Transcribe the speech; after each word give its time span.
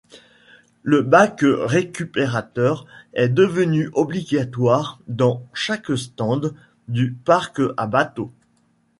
Le 0.81 1.03
bac 1.03 1.41
récupérateur 1.43 2.87
est 3.13 3.29
devenu 3.29 3.91
obligatoire 3.93 4.99
dans 5.07 5.47
chaque 5.53 5.95
stand 5.95 6.55
du 6.87 7.11
parc 7.13 7.61
à 7.77 7.85
bateaux. 7.85 8.31